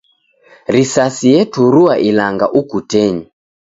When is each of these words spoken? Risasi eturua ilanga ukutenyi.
Risasi 0.75 1.27
eturua 1.41 1.95
ilanga 2.09 2.45
ukutenyi. 2.59 3.23